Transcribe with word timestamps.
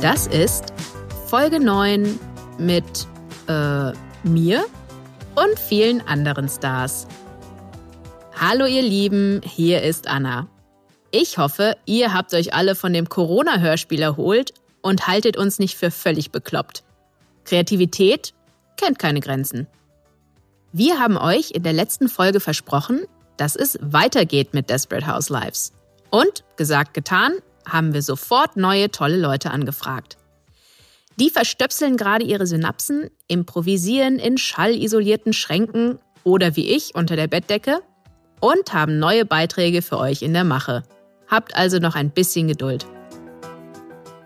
Das 0.00 0.28
ist 0.28 0.72
Folge 1.26 1.58
9 1.58 2.20
mit 2.56 3.08
äh, 3.48 3.90
mir 4.22 4.64
und 5.34 5.58
vielen 5.58 6.06
anderen 6.06 6.48
Stars. 6.48 7.08
Hallo 8.40 8.66
ihr 8.66 8.82
Lieben, 8.82 9.40
hier 9.42 9.82
ist 9.82 10.06
Anna. 10.06 10.46
Ich 11.10 11.36
hoffe, 11.38 11.76
ihr 11.84 12.14
habt 12.14 12.32
euch 12.32 12.54
alle 12.54 12.76
von 12.76 12.92
dem 12.92 13.08
Corona-Hörspiel 13.08 14.00
erholt 14.00 14.54
und 14.82 15.08
haltet 15.08 15.36
uns 15.36 15.58
nicht 15.58 15.76
für 15.76 15.90
völlig 15.90 16.30
bekloppt. 16.30 16.84
Kreativität 17.44 18.34
kennt 18.76 19.00
keine 19.00 19.18
Grenzen. 19.18 19.66
Wir 20.72 21.00
haben 21.00 21.16
euch 21.16 21.50
in 21.50 21.64
der 21.64 21.72
letzten 21.72 22.08
Folge 22.08 22.38
versprochen, 22.38 23.00
dass 23.36 23.56
es 23.56 23.76
weitergeht 23.82 24.54
mit 24.54 24.70
Desperate 24.70 25.08
Housewives. 25.08 25.72
Und, 26.10 26.44
gesagt, 26.56 26.94
getan, 26.94 27.32
haben 27.72 27.94
wir 27.94 28.02
sofort 28.02 28.56
neue 28.56 28.90
tolle 28.90 29.16
Leute 29.16 29.50
angefragt. 29.50 30.16
Die 31.16 31.30
verstöpseln 31.30 31.96
gerade 31.96 32.24
ihre 32.24 32.46
Synapsen, 32.46 33.10
improvisieren 33.26 34.18
in 34.18 34.38
schallisolierten 34.38 35.32
Schränken 35.32 35.98
oder 36.22 36.54
wie 36.54 36.68
ich 36.68 36.94
unter 36.94 37.16
der 37.16 37.26
Bettdecke 37.26 37.80
und 38.40 38.72
haben 38.72 38.98
neue 38.98 39.24
Beiträge 39.24 39.82
für 39.82 39.98
euch 39.98 40.22
in 40.22 40.32
der 40.32 40.44
Mache. 40.44 40.84
Habt 41.26 41.56
also 41.56 41.78
noch 41.78 41.94
ein 41.94 42.10
bisschen 42.10 42.48
Geduld. 42.48 42.86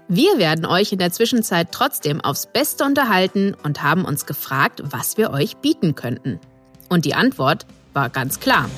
Wir 0.08 0.36
werden 0.36 0.66
euch 0.66 0.92
in 0.92 0.98
der 0.98 1.10
Zwischenzeit 1.10 1.72
trotzdem 1.72 2.20
aufs 2.20 2.46
Beste 2.46 2.84
unterhalten 2.84 3.56
und 3.62 3.82
haben 3.82 4.04
uns 4.04 4.26
gefragt, 4.26 4.82
was 4.84 5.16
wir 5.16 5.30
euch 5.30 5.56
bieten 5.56 5.94
könnten. 5.94 6.38
Und 6.90 7.06
die 7.06 7.14
Antwort 7.14 7.66
war 7.94 8.10
ganz 8.10 8.38
klar. 8.38 8.68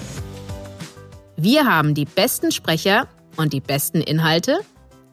Wir 1.36 1.66
haben 1.66 1.94
die 1.94 2.04
besten 2.04 2.52
Sprecher 2.52 3.08
und 3.36 3.52
die 3.52 3.60
besten 3.60 4.00
Inhalte. 4.00 4.60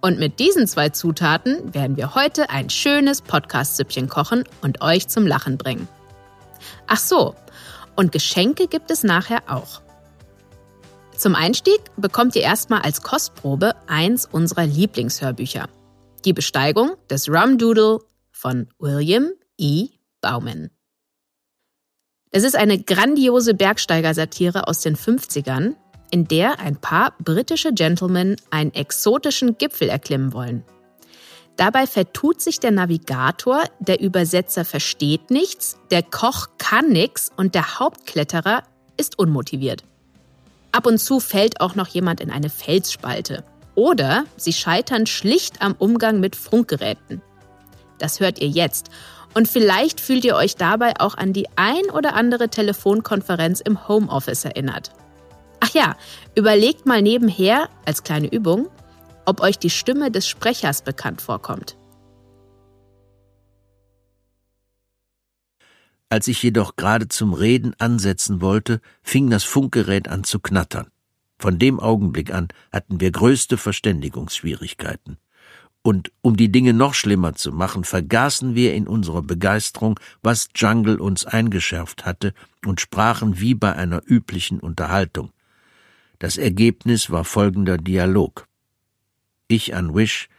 Und 0.02 0.18
mit 0.18 0.40
diesen 0.40 0.68
zwei 0.68 0.90
Zutaten 0.90 1.74
werden 1.74 1.96
wir 1.98 2.16
heute 2.16 2.50
ein 2.50 2.70
schönes 2.70 3.22
Podcast-Süppchen 3.22 4.10
kochen 4.10 4.44
und 4.62 4.82
euch 4.82 5.08
zum 5.08 5.28
Lachen 5.28 5.58
bringen. 5.58 5.88
Ach 6.88 6.98
so, 6.98 7.36
und 7.96 8.12
Geschenke 8.12 8.68
gibt 8.68 8.90
es 8.90 9.04
nachher 9.04 9.44
auch. 9.48 9.82
Zum 11.16 11.36
Einstieg 11.36 11.80
bekommt 11.98 12.36
ihr 12.36 12.42
erstmal 12.42 12.82
als 12.82 13.04
Kostprobe 13.04 13.76
eins 13.86 14.26
unserer 14.26 14.66
Lieblingshörbücher. 14.66 15.70
Die 16.26 16.34
Besteigung 16.34 16.96
des 17.10 17.30
Rum 17.30 17.60
Doodle 17.60 18.00
von 18.32 18.68
William 18.80 19.30
E. 19.58 19.90
Bauman. 20.22 20.72
Es 22.32 22.44
ist 22.44 22.56
eine 22.56 22.82
grandiose 22.82 23.54
Bergsteigersatire 23.54 24.68
aus 24.68 24.80
den 24.80 24.96
50ern, 24.96 25.76
in 26.12 26.28
der 26.28 26.60
ein 26.60 26.76
paar 26.76 27.14
britische 27.20 27.74
Gentlemen 27.74 28.36
einen 28.52 28.74
exotischen 28.74 29.58
Gipfel 29.58 29.90
erklimmen 29.90 30.34
wollen. 30.34 30.64
Dabei 31.56 31.88
vertut 31.88 32.42
sich 32.42 32.60
der 32.60 32.72
Navigator, 32.72 33.64
der 33.80 34.00
Übersetzer 34.02 34.66
versteht 34.66 35.32
nichts, 35.32 35.78
der 35.90 36.04
Koch 36.04 36.48
kann 36.58 36.90
nichts 36.90 37.32
und 37.36 37.56
der 37.56 37.80
Hauptkletterer 37.80 38.64
ist 38.98 39.20
unmotiviert. 39.20 39.84
Ab 40.72 40.86
und 40.86 41.00
zu 41.00 41.20
fällt 41.20 41.60
auch 41.60 41.76
noch 41.76 41.88
jemand 41.88 42.22
in 42.22 42.32
eine 42.32 42.50
Felsspalte. 42.50 43.44
Oder 43.76 44.26
sie 44.38 44.54
scheitern 44.54 45.06
schlicht 45.06 45.62
am 45.62 45.76
Umgang 45.78 46.20
mit 46.20 46.36
Funkgeräten. 46.36 47.22
Das 48.00 48.20
hört 48.20 48.40
ihr 48.40 48.48
jetzt. 48.48 48.90
Und 49.34 49.48
vielleicht 49.48 50.02
fühlt 50.02 50.26
ihr 50.26 50.36
euch 50.36 50.56
dabei 50.56 50.94
auch 51.00 51.16
an 51.16 51.34
die 51.34 51.48
ein 51.56 51.90
oder 51.94 52.16
andere 52.16 52.50
Telefonkonferenz 52.50 53.62
im 53.62 53.88
Homeoffice 53.88 54.46
erinnert. 54.46 54.92
Ach 55.62 55.70
ja, 55.74 55.96
überlegt 56.36 56.86
mal 56.86 57.02
nebenher, 57.02 57.70
als 57.86 58.04
kleine 58.04 58.32
Übung, 58.32 58.68
ob 59.26 59.42
euch 59.42 59.60
die 59.60 59.70
Stimme 59.70 60.12
des 60.12 60.28
Sprechers 60.28 60.82
bekannt 60.82 61.22
vorkommt. 61.22 61.78
Als 66.10 66.28
ich 66.28 66.44
jedoch 66.44 66.76
gerade 66.76 67.08
zum 67.08 67.34
Reden 67.34 67.74
ansetzen 67.78 68.42
wollte, 68.42 68.82
fing 69.04 69.30
das 69.30 69.46
Funkgerät 69.46 70.10
an 70.10 70.26
zu 70.26 70.40
knattern. 70.40 70.88
Von 71.38 71.58
dem 71.58 71.80
Augenblick 71.80 72.34
an 72.34 72.50
hatten 72.74 73.00
wir 73.00 73.12
größte 73.12 73.56
Verständigungsschwierigkeiten. 73.56 75.20
Und 75.84 76.12
um 76.22 76.36
die 76.36 76.52
Dinge 76.52 76.74
noch 76.74 76.96
schlimmer 76.96 77.36
zu 77.36 77.52
machen, 77.52 77.84
vergaßen 77.84 78.56
wir 78.56 78.74
in 78.74 78.88
unserer 78.88 79.22
Begeisterung, 79.22 80.00
was 80.22 80.50
Jungle 80.56 81.00
uns 81.00 81.26
eingeschärft 81.26 82.06
hatte, 82.06 82.34
und 82.66 82.82
sprachen 82.82 83.40
wie 83.40 83.56
bei 83.56 83.74
einer 83.74 84.02
üblichen 84.06 84.60
Unterhaltung. 84.60 85.32
Das 86.22 86.38
Ergebnis 86.38 87.10
war 87.10 87.26
folgender 87.26 87.80
Dialog. 87.80 88.48
Ich 89.48 89.74
an 89.74 89.96
Wish, 89.96 90.30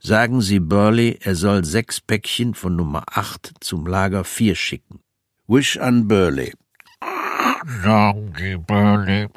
sagen 0.00 0.40
Sie 0.40 0.58
Burley, 0.58 1.20
er 1.22 1.36
soll 1.36 1.64
sechs 1.64 2.00
Päckchen 2.00 2.54
von 2.54 2.74
Nummer 2.74 3.04
acht 3.08 3.52
zum 3.60 3.86
Lager 3.86 4.24
vier 4.24 4.56
schicken. 4.56 4.98
Wish 5.46 5.76
an 5.76 6.08
Burley. 6.08 6.54
Sagen 7.84 8.34
Sie 8.36 8.56
Burley, 8.56 9.28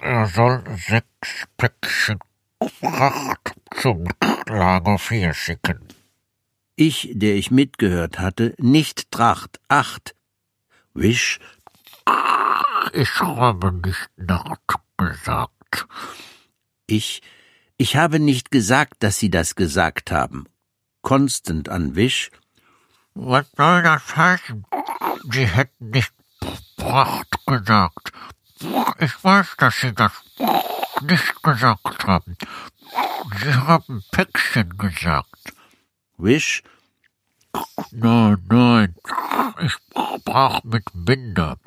er 0.00 0.26
soll 0.28 0.62
sechs 0.76 1.44
Päckchen 1.56 2.20
Fracht 2.78 3.52
zum 3.74 4.04
Lager 4.46 4.96
vier 4.98 5.34
schicken. 5.34 5.88
Ich, 6.76 7.10
der 7.14 7.34
ich 7.34 7.50
mitgehört 7.50 8.20
hatte, 8.20 8.54
nicht 8.58 9.10
Tracht, 9.10 9.58
acht. 9.66 10.14
Wish. 10.92 11.40
Ich 12.92 13.18
habe 13.18 13.72
nicht 13.72 14.08
Nacht 14.16 14.83
gesagt. 14.96 15.86
Ich, 16.86 17.22
ich 17.76 17.96
habe 17.96 18.18
nicht 18.18 18.50
gesagt, 18.50 19.02
dass 19.02 19.18
Sie 19.18 19.30
das 19.30 19.54
gesagt 19.54 20.10
haben. 20.10 20.46
Constant 21.02 21.68
an 21.68 21.96
Wish. 21.96 22.30
Was 23.14 23.46
soll 23.56 23.82
das 23.82 24.16
heißen? 24.16 24.66
Sie 25.30 25.46
hätten 25.46 25.90
nicht 25.90 26.12
Pracht 26.76 27.46
gesagt. 27.46 28.12
Ich 28.98 29.24
weiß, 29.24 29.54
dass 29.58 29.80
Sie 29.80 29.92
das 29.92 30.12
nicht 31.02 31.42
gesagt 31.42 32.06
haben. 32.06 32.36
Sie 33.42 33.54
haben 33.54 34.04
Päckchen 34.10 34.76
gesagt. 34.78 35.54
Wish. 36.16 36.62
Nein, 37.92 38.44
nein, 38.48 38.94
ich 39.60 39.72
sprach 39.72 40.64
mit 40.64 40.84
Binder. 40.92 41.58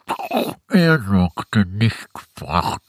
Er 0.70 1.02
sagte 1.02 1.66
nicht 1.66 2.08
Fracht. 2.36 2.82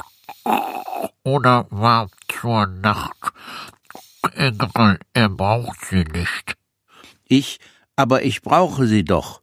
Oder 1.23 1.67
war 1.71 2.09
zur 2.29 2.67
Nacht. 2.67 3.33
Egal, 4.33 4.99
er 5.13 5.29
braucht 5.29 5.85
sie 5.87 6.05
nicht. 6.05 6.57
Ich, 7.25 7.59
aber 7.97 8.23
ich 8.23 8.43
brauche 8.43 8.87
sie 8.87 9.05
doch. 9.05 9.43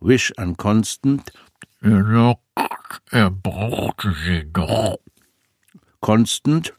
Wish 0.00 0.32
an 0.36 0.56
Constant. 0.56 1.32
Er 1.82 2.04
sagt, 2.04 3.02
er 3.10 3.30
brauchte 3.30 4.14
sie 4.24 4.50
doch. 4.50 4.98
Constant. 6.00 6.74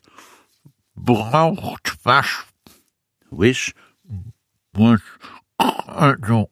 Braucht 0.96 1.98
was? 2.04 2.46
Wish. 3.30 3.74
Was? 4.74 5.02
Also, 5.58 6.50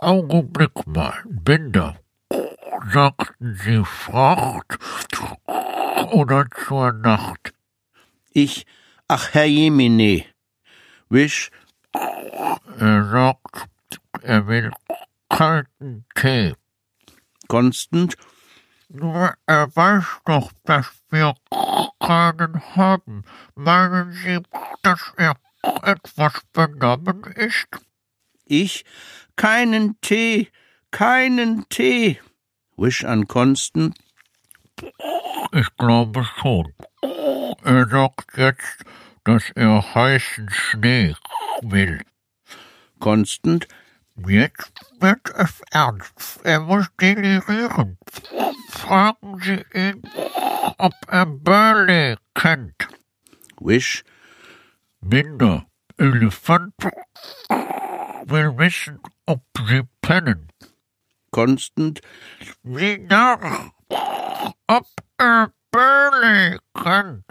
Augenblick 0.00 0.86
mal, 0.86 1.22
Binder. 1.26 1.98
Sagten 2.92 3.56
Sie 3.56 3.84
Fracht 3.84 4.78
oder 6.12 6.46
zur 6.66 6.92
Nacht? 6.92 7.52
Ich, 8.30 8.64
ach 9.08 9.34
Herr 9.34 9.46
Jemine. 9.46 10.24
Wish. 11.08 11.50
Er 11.92 13.04
sagt, 13.10 13.70
er 14.22 14.46
will 14.46 14.70
kalten 15.28 16.04
Tee. 16.14 16.54
Constant. 17.48 18.16
Nur 18.88 19.34
er 19.46 19.74
weiß 19.74 20.04
doch, 20.24 20.52
dass 20.64 20.86
wir 21.10 21.34
keinen 21.98 22.76
haben. 22.76 23.24
Meinen 23.54 24.12
Sie, 24.12 24.40
dass 24.82 25.12
er 25.16 25.36
etwas 25.82 26.40
benommen 26.52 27.24
ist? 27.34 27.66
Ich, 28.44 28.84
keinen 29.34 30.00
Tee, 30.00 30.50
keinen 30.92 31.68
Tee. 31.68 32.20
Wish 32.76 33.04
an 33.04 33.26
Constant. 33.26 33.96
Ich 35.52 35.76
glaube 35.76 36.24
schon. 36.24 36.72
Er 37.64 37.88
sagt 37.88 38.36
jetzt, 38.36 38.84
dass 39.24 39.50
er 39.54 39.94
heißen 39.94 40.50
Schnee 40.50 41.14
will. 41.62 42.00
Constant, 42.98 43.66
Jetzt 44.24 44.72
wird 44.98 45.30
es 45.36 45.60
ernst. 45.70 46.40
Er 46.42 46.60
muss 46.60 46.86
delirieren. 46.98 47.98
Fragen 48.70 49.38
Sie 49.40 49.62
ihn, 49.74 50.02
ob 50.78 50.94
er 51.08 51.26
Burley 51.26 52.16
kennt. 52.34 52.88
Wish, 53.60 54.04
Minder. 55.00 55.66
Elefant 55.98 56.74
will 58.26 58.58
wissen, 58.58 59.00
ob 59.26 59.42
Sie 59.66 59.82
pennen. 60.00 60.48
Constant, 61.36 62.00
Wie 62.62 62.96
nach, 62.96 63.70
ob 64.68 64.86
er 65.18 65.52
Burley 65.70 66.58
kennt. 66.72 67.26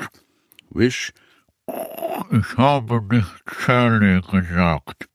Wish, 0.69 1.12
Ich 2.30 2.56
habe 2.56 3.02
nicht 3.02 3.44
Charlie 3.48 4.22
gesagt. 4.22 5.10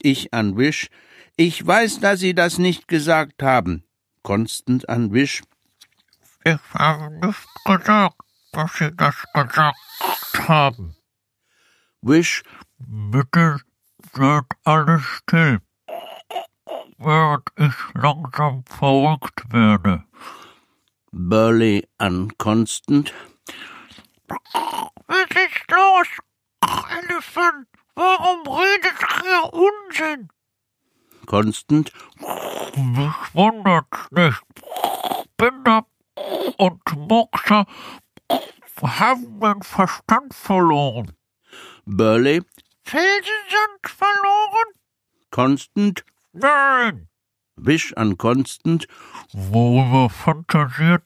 ich 0.00 0.32
an 0.32 0.56
Wish. 0.56 0.90
Ich 1.36 1.66
weiß, 1.66 1.98
dass 1.98 2.20
Sie 2.20 2.34
das 2.36 2.58
nicht 2.58 2.86
gesagt 2.86 3.42
haben. 3.42 3.82
Constant 4.22 4.88
an 4.88 5.12
Wish, 5.12 5.42
Ich 6.44 6.60
habe 6.72 7.10
nicht 7.26 7.48
gesagt, 7.64 8.20
dass 8.52 8.72
Sie 8.78 8.94
das 8.94 9.16
gesagt 9.34 10.48
haben. 10.48 10.94
Wish, 12.00 12.44
Bitte 12.78 13.58
seid 14.14 14.44
alle 14.62 15.00
still, 15.00 15.58
während 16.98 17.48
ich 17.56 17.74
langsam 17.94 18.64
verrückt 18.66 19.52
werde. 19.52 20.04
Burley 21.12 21.86
an 21.98 22.36
Constant, 22.38 23.12
Was 24.28 25.28
ist 25.30 25.70
los? 25.70 26.08
Elefant, 26.98 27.68
warum 27.94 28.40
redet 28.46 29.00
ihr 29.24 29.52
Unsinn? 29.52 30.28
Constant, 31.26 31.92
Mich 32.76 33.34
wundert's 33.34 34.10
nicht. 34.10 34.42
Binder 35.36 35.86
und 36.58 36.82
Moxer 36.96 37.66
haben 38.82 39.40
den 39.40 39.62
Verstand 39.62 40.34
verloren. 40.34 41.12
Burley, 41.84 42.42
Felsen 42.82 43.42
sind 43.48 43.90
verloren? 43.90 44.72
Constant, 45.30 46.04
Nein. 46.38 47.08
Wish 47.56 47.96
an 47.96 48.18
Constant, 48.18 48.86
Worüber 49.32 50.10
fantasiert 50.10 51.02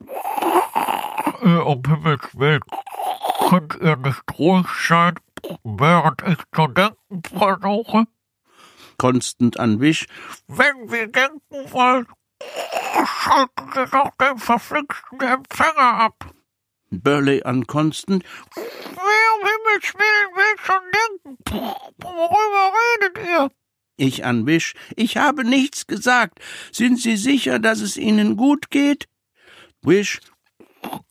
ihr 1.42 1.64
um 1.66 1.82
Himmels 1.86 2.34
Willen? 2.34 2.62
Könnt 3.48 3.76
ihr 3.80 3.96
nicht 3.96 4.22
ruhig 4.38 4.66
sein, 4.88 5.14
während 5.62 6.22
ich 6.26 6.38
zu 6.52 6.66
denken 6.66 7.22
versuche? 7.32 8.04
Constant 8.98 9.60
an 9.60 9.80
Wish, 9.80 10.06
Wenn 10.48 10.90
wir 10.90 11.06
denken 11.06 11.72
wollen, 11.72 12.06
schalten 13.06 13.70
Sie 13.72 13.86
doch 13.86 14.10
den 14.20 14.38
verflixten 14.38 15.20
Empfänger 15.20 16.00
ab. 16.00 16.34
Burley 16.90 17.40
an 17.44 17.68
Constant, 17.68 18.24
Wer 18.56 18.64
um 19.36 19.46
Himmels 19.46 19.94
Willen 19.94 20.30
will 20.34 20.56
schon 20.58 20.82
denken? 20.98 21.38
Worüber 22.02 22.72
redet 22.74 23.28
ihr? 23.28 23.50
Ich 24.00 24.24
an 24.24 24.46
Wish. 24.46 24.74
Ich 24.96 25.16
habe 25.16 25.44
nichts 25.44 25.86
gesagt. 25.86 26.40
Sind 26.72 27.00
Sie 27.00 27.16
sicher, 27.16 27.58
dass 27.58 27.80
es 27.80 27.96
Ihnen 27.96 28.36
gut 28.36 28.70
geht? 28.70 29.06
Wish, 29.82 30.20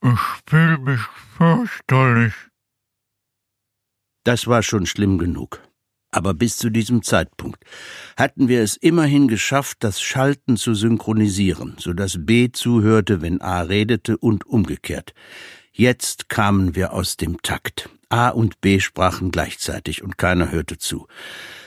Ich 0.03 0.19
fühle 0.47 0.77
mich 0.79 1.01
fürchterlich. 1.37 2.33
Das 4.23 4.47
war 4.47 4.63
schon 4.63 4.85
schlimm 4.85 5.17
genug. 5.17 5.61
Aber 6.11 6.33
bis 6.33 6.57
zu 6.57 6.71
diesem 6.71 7.03
Zeitpunkt 7.03 7.63
hatten 8.17 8.47
wir 8.47 8.63
es 8.63 8.77
immerhin 8.77 9.27
geschafft, 9.27 9.77
das 9.81 10.01
Schalten 10.01 10.57
zu 10.57 10.73
synchronisieren, 10.73 11.75
so 11.77 11.93
dass 11.93 12.25
B 12.25 12.51
zuhörte, 12.51 13.21
wenn 13.21 13.41
A 13.41 13.61
redete 13.61 14.17
und 14.17 14.45
umgekehrt. 14.47 15.13
Jetzt 15.79 16.27
kamen 16.27 16.75
wir 16.75 16.91
aus 16.91 17.15
dem 17.15 17.41
Takt. 17.41 17.89
A 18.09 18.27
und 18.27 18.59
B 18.59 18.81
sprachen 18.81 19.31
gleichzeitig 19.31 20.03
und 20.03 20.17
keiner 20.17 20.51
hörte 20.51 20.77
zu. 20.77 21.07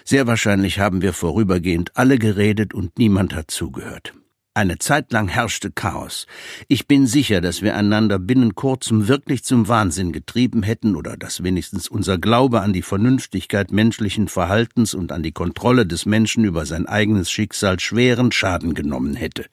Sehr 0.05 0.26
wahrscheinlich 0.26 0.79
haben 0.79 1.00
wir 1.00 1.14
vorübergehend 1.14 1.97
alle 1.97 2.19
geredet 2.19 2.75
und 2.75 2.99
niemand 2.99 3.35
hat 3.35 3.50
zugehört. 3.50 4.12
Eine 4.53 4.76
Zeit 4.76 5.12
lang 5.12 5.29
herrschte 5.29 5.70
Chaos. 5.70 6.26
Ich 6.69 6.87
bin 6.87 7.06
sicher, 7.06 7.41
dass 7.41 7.62
wir 7.62 7.75
einander 7.75 8.19
binnen 8.19 8.55
kurzem 8.55 9.09
wirklich 9.09 9.44
zum 9.44 9.67
Wahnsinn 9.67 10.12
getrieben 10.12 10.62
hätten 10.62 10.94
oder 10.94 11.17
dass 11.17 11.43
wenigstens 11.43 11.88
unser 11.88 12.19
Glaube 12.19 12.61
an 12.61 12.75
die 12.75 12.82
Vernünftigkeit 12.82 13.73
menschlichen 13.73 14.29
Verhaltens 14.29 14.93
und 14.93 15.11
an 15.11 15.23
die 15.23 15.32
Kontrolle 15.32 15.87
des 15.87 16.05
Menschen 16.05 16.44
über 16.44 16.67
sein 16.67 16.85
eigenes 16.85 17.31
Schicksal 17.31 17.81
schweren 17.81 18.31
Schaden 18.31 18.75
genommen 18.75 19.14
hätte. 19.14 19.47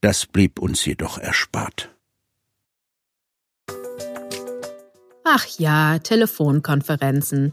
Das 0.00 0.26
blieb 0.26 0.58
uns 0.58 0.84
jedoch 0.84 1.18
erspart. 1.18 1.95
Ach 5.28 5.44
ja, 5.58 5.98
Telefonkonferenzen. 5.98 7.52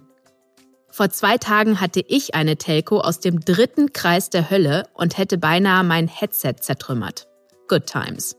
Vor 0.91 1.09
zwei 1.09 1.39
Tagen 1.39 1.81
hatte 1.81 2.05
ich 2.07 2.35
eine 2.35 2.55
Telco 2.55 2.99
aus 2.99 3.19
dem 3.19 3.39
dritten 3.39 3.93
Kreis 3.93 4.29
der 4.29 4.51
Hölle 4.51 4.83
und 4.93 5.17
hätte 5.17 5.39
beinahe 5.39 5.83
mein 5.83 6.07
Headset 6.07 6.53
zertrümmert. 6.59 7.27
Good 7.67 7.87
times. 7.87 8.37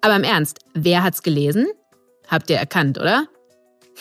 Aber 0.00 0.16
im 0.16 0.24
Ernst, 0.24 0.58
wer 0.74 1.04
hat's 1.04 1.22
gelesen? 1.22 1.68
Habt 2.26 2.50
ihr 2.50 2.56
erkannt, 2.56 2.98
oder? 2.98 3.28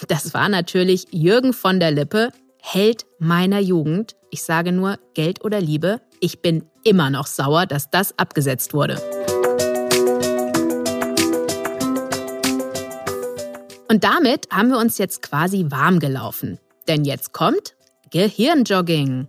Das 0.08 0.34
war 0.34 0.50
natürlich 0.50 1.06
Jürgen 1.12 1.54
von 1.54 1.80
der 1.80 1.92
Lippe, 1.92 2.30
Held 2.60 3.06
meiner 3.20 3.60
Jugend. 3.60 4.16
Ich 4.32 4.42
sage 4.42 4.72
nur 4.72 4.98
Geld 5.14 5.46
oder 5.46 5.62
Liebe. 5.62 6.02
Ich 6.22 6.42
bin 6.42 6.66
immer 6.84 7.12
noch 7.12 7.28
sauer, 7.28 7.68
dass 7.68 7.92
das 7.92 8.18
abgesetzt 8.18 8.74
wurde. 8.74 9.00
Und 13.94 14.04
damit 14.04 14.48
haben 14.50 14.70
wir 14.70 14.80
uns 14.80 14.98
jetzt 14.98 15.22
quasi 15.22 15.68
warm 15.70 16.00
gelaufen. 16.00 16.58
Denn 16.88 17.06
jetzt 17.06 17.32
kommt 17.32 17.76
Gehirnjogging. 18.10 19.28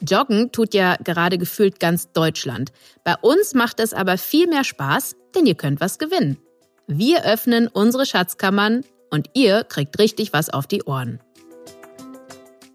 Joggen 0.00 0.52
tut 0.52 0.74
ja 0.74 0.94
gerade 1.02 1.38
gefühlt 1.38 1.80
ganz 1.80 2.12
Deutschland. 2.12 2.70
Bei 3.02 3.16
uns 3.20 3.52
macht 3.52 3.80
es 3.80 3.92
aber 3.92 4.16
viel 4.16 4.46
mehr 4.46 4.62
Spaß, 4.62 5.16
denn 5.34 5.44
ihr 5.44 5.56
könnt 5.56 5.80
was 5.80 5.98
gewinnen. 5.98 6.38
Wir 6.86 7.24
öffnen 7.24 7.66
unsere 7.66 8.06
Schatzkammern 8.06 8.84
und 9.10 9.28
ihr 9.34 9.64
kriegt 9.64 9.98
richtig 9.98 10.32
was 10.32 10.50
auf 10.50 10.68
die 10.68 10.84
Ohren. 10.84 11.18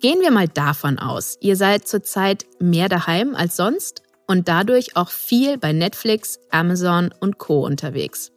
Gehen 0.01 0.19
wir 0.19 0.31
mal 0.31 0.49
davon 0.49 0.99
aus, 0.99 1.37
ihr 1.39 1.55
seid 1.55 1.87
zurzeit 1.87 2.45
mehr 2.59 2.89
daheim 2.89 3.35
als 3.35 3.55
sonst 3.55 4.01
und 4.27 4.49
dadurch 4.49 4.97
auch 4.97 5.11
viel 5.11 5.57
bei 5.57 5.71
Netflix, 5.71 6.41
Amazon 6.51 7.13
und 7.21 7.37
Co 7.37 7.65
unterwegs. 7.65 8.33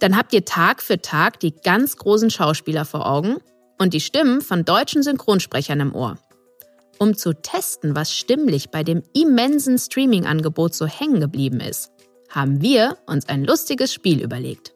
Dann 0.00 0.16
habt 0.16 0.32
ihr 0.32 0.44
Tag 0.44 0.82
für 0.82 1.00
Tag 1.00 1.40
die 1.40 1.54
ganz 1.54 1.96
großen 1.96 2.30
Schauspieler 2.30 2.84
vor 2.84 3.06
Augen 3.06 3.36
und 3.78 3.94
die 3.94 4.00
Stimmen 4.00 4.40
von 4.40 4.64
deutschen 4.64 5.02
Synchronsprechern 5.02 5.80
im 5.80 5.94
Ohr. 5.94 6.18
Um 6.98 7.16
zu 7.16 7.34
testen, 7.34 7.94
was 7.94 8.14
stimmlich 8.14 8.70
bei 8.70 8.82
dem 8.82 9.02
immensen 9.14 9.78
Streaming-Angebot 9.78 10.74
so 10.74 10.86
hängen 10.86 11.20
geblieben 11.20 11.60
ist, 11.60 11.90
haben 12.30 12.62
wir 12.62 12.96
uns 13.06 13.28
ein 13.28 13.44
lustiges 13.44 13.92
Spiel 13.92 14.22
überlegt. 14.22 14.72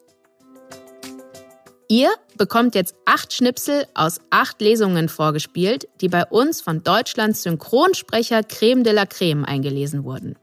Ihr 1.87 2.09
bekommt 2.37 2.73
jetzt 2.73 2.95
acht 3.05 3.31
Schnipsel 3.31 3.85
aus 3.93 4.19
acht 4.31 4.59
Lesungen 4.59 5.07
vorgespielt, 5.07 5.87
die 6.01 6.09
bei 6.09 6.25
uns 6.25 6.61
von 6.61 6.83
Deutschlands 6.83 7.43
Synchronsprecher 7.43 8.43
Creme 8.43 8.83
de 8.83 8.93
la 8.93 9.05
Creme 9.05 9.45
eingelesen 9.45 10.03
wurden. 10.03 10.35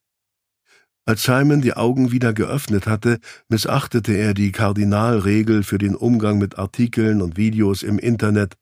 Als 1.05 1.23
Simon 1.23 1.61
die 1.61 1.73
Augen 1.73 2.11
wieder 2.11 2.33
geöffnet 2.33 2.85
hatte, 2.85 3.19
missachtete 3.49 4.13
er 4.13 4.35
die 4.35 4.51
Kardinalregel 4.51 5.63
für 5.63 5.79
den 5.79 5.95
Umgang 5.95 6.37
mit 6.37 6.59
Artikeln 6.59 7.19
und 7.19 7.35
Videos 7.35 7.81
im 7.81 7.97
Internet. 7.97 8.57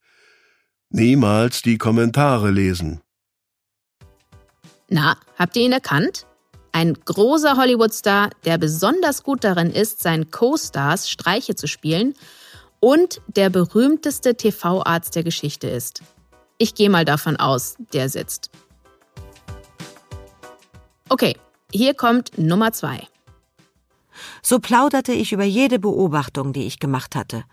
Niemals 0.89 1.61
die 1.61 1.77
Kommentare 1.77 2.51
lesen. 2.51 3.01
Na, 4.87 5.17
habt 5.37 5.57
ihr 5.57 5.63
ihn 5.63 5.73
erkannt? 5.73 6.25
Ein 6.71 6.93
großer 6.93 7.57
Hollywood-Star, 7.57 8.29
der 8.45 8.57
besonders 8.57 9.23
gut 9.23 9.43
darin 9.43 9.71
ist, 9.71 10.01
seinen 10.01 10.31
Co-Stars 10.31 11.09
Streiche 11.09 11.55
zu 11.55 11.67
spielen 11.67 12.13
und 12.79 13.21
der 13.27 13.49
berühmteste 13.49 14.35
TV-Arzt 14.35 15.15
der 15.15 15.23
Geschichte 15.23 15.67
ist. 15.67 16.01
Ich 16.57 16.73
gehe 16.75 16.89
mal 16.89 17.05
davon 17.05 17.37
aus, 17.37 17.75
der 17.93 18.07
sitzt. 18.07 18.51
Okay, 21.09 21.35
hier 21.73 21.93
kommt 21.93 22.37
Nummer 22.37 22.71
zwei. 22.71 23.07
So 24.41 24.59
plauderte 24.59 25.11
ich 25.11 25.33
über 25.33 25.43
jede 25.43 25.79
Beobachtung, 25.79 26.53
die 26.53 26.65
ich 26.65 26.79
gemacht 26.79 27.15
hatte. 27.15 27.43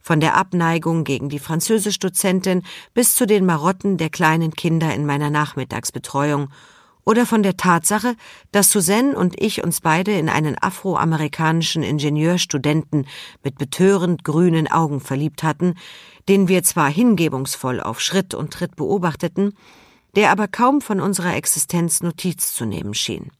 Von 0.00 0.20
der 0.20 0.36
Abneigung 0.36 1.04
gegen 1.04 1.28
die 1.28 1.38
Französischdozentin 1.38 2.62
bis 2.94 3.14
zu 3.14 3.26
den 3.26 3.44
Marotten 3.44 3.96
der 3.96 4.10
kleinen 4.10 4.52
Kinder 4.52 4.94
in 4.94 5.06
meiner 5.06 5.30
Nachmittagsbetreuung 5.30 6.48
oder 7.06 7.24
von 7.24 7.42
der 7.42 7.56
Tatsache, 7.56 8.16
dass 8.50 8.72
Suzanne 8.72 9.16
und 9.16 9.40
ich 9.40 9.62
uns 9.62 9.80
beide 9.80 10.12
in 10.12 10.28
einen 10.28 10.56
afroamerikanischen 10.60 11.82
Ingenieurstudenten 11.82 13.06
mit 13.42 13.56
betörend 13.56 14.24
grünen 14.24 14.66
Augen 14.70 15.00
verliebt 15.00 15.42
hatten, 15.44 15.76
den 16.28 16.48
wir 16.48 16.64
zwar 16.64 16.90
hingebungsvoll 16.90 17.80
auf 17.80 18.00
Schritt 18.00 18.34
und 18.34 18.52
Tritt 18.52 18.74
beobachteten, 18.74 19.54
der 20.16 20.32
aber 20.32 20.48
kaum 20.48 20.80
von 20.80 21.00
unserer 21.00 21.36
Existenz 21.36 22.02
Notiz 22.02 22.52
zu 22.54 22.64
nehmen 22.64 22.92
schien. 22.92 23.30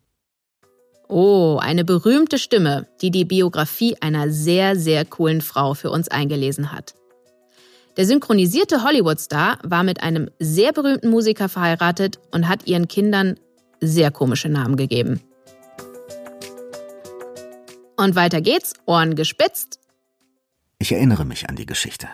Oh, 1.09 1.59
eine 1.61 1.85
berühmte 1.85 2.39
Stimme, 2.39 2.89
die 3.01 3.11
die 3.11 3.25
Biografie 3.25 3.97
einer 4.01 4.31
sehr, 4.31 4.77
sehr 4.77 5.05
coolen 5.05 5.41
Frau 5.41 5.75
für 5.75 5.91
uns 5.91 6.09
eingelesen 6.09 6.73
hat. 6.73 6.95
Der 7.97 8.05
synchronisierte 8.05 8.85
Hollywood-Star 8.85 9.59
war 9.63 9.83
mit 9.83 10.03
einem 10.03 10.31
sehr 10.39 10.73
berühmten 10.73 11.09
Musiker 11.09 11.49
verheiratet 11.49 12.19
und 12.31 12.47
hat 12.47 12.67
ihren 12.67 12.89
Kindern 12.89 13.37
sehr 13.81 14.11
komische 14.11 14.49
Namen 14.49 14.77
gegeben. 14.77 15.21
Und 17.97 18.15
weiter 18.15 18.41
geht's, 18.41 18.75
Ohren 18.85 19.15
gespitzt. 19.17 19.79
Ich 20.79 20.93
erinnere 20.93 21.25
mich 21.25 21.49
an 21.49 21.57
die 21.57 21.67
Geschichte. 21.67 22.09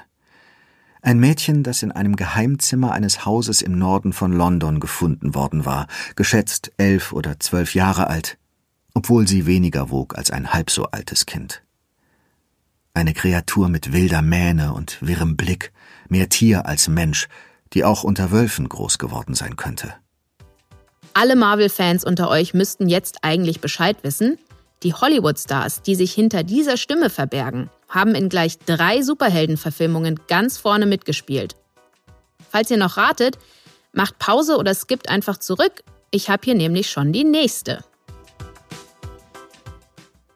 Ein 1.04 1.18
Mädchen, 1.18 1.64
das 1.64 1.82
in 1.82 1.90
einem 1.90 2.14
Geheimzimmer 2.14 2.92
eines 2.92 3.26
Hauses 3.26 3.60
im 3.60 3.76
Norden 3.76 4.12
von 4.12 4.32
London 4.32 4.78
gefunden 4.78 5.34
worden 5.34 5.64
war, 5.64 5.88
geschätzt 6.14 6.70
elf 6.76 7.12
oder 7.12 7.40
zwölf 7.40 7.74
Jahre 7.74 8.06
alt, 8.06 8.38
obwohl 8.94 9.26
sie 9.26 9.46
weniger 9.46 9.90
wog 9.90 10.16
als 10.16 10.30
ein 10.30 10.52
halb 10.52 10.70
so 10.70 10.84
altes 10.84 11.26
Kind. 11.26 11.64
Eine 12.94 13.14
Kreatur 13.14 13.68
mit 13.68 13.92
wilder 13.92 14.22
Mähne 14.22 14.74
und 14.74 14.98
wirrem 15.00 15.36
Blick, 15.36 15.72
mehr 16.08 16.28
Tier 16.28 16.66
als 16.66 16.88
Mensch, 16.88 17.26
die 17.72 17.84
auch 17.84 18.04
unter 18.04 18.30
Wölfen 18.30 18.68
groß 18.68 18.98
geworden 18.98 19.34
sein 19.34 19.56
könnte. 19.56 19.94
Alle 21.14 21.36
Marvel-Fans 21.36 22.04
unter 22.04 22.30
euch 22.30 22.54
müssten 22.54 22.88
jetzt 22.88 23.18
eigentlich 23.22 23.60
Bescheid 23.60 23.98
wissen. 24.02 24.38
Die 24.82 24.94
Hollywood-Stars, 24.94 25.82
die 25.82 25.94
sich 25.94 26.12
hinter 26.12 26.42
dieser 26.42 26.76
Stimme 26.76 27.10
verbergen, 27.10 27.70
haben 27.88 28.14
in 28.14 28.28
gleich 28.28 28.58
drei 28.58 29.02
Superhelden-Verfilmungen 29.02 30.20
ganz 30.26 30.56
vorne 30.56 30.86
mitgespielt. 30.86 31.54
Falls 32.50 32.70
ihr 32.70 32.78
noch 32.78 32.96
ratet, 32.96 33.38
macht 33.92 34.18
Pause 34.18 34.56
oder 34.56 34.74
skippt 34.74 35.08
einfach 35.08 35.36
zurück. 35.36 35.84
Ich 36.10 36.30
habe 36.30 36.42
hier 36.44 36.54
nämlich 36.54 36.90
schon 36.90 37.12
die 37.12 37.24
nächste. 37.24 37.84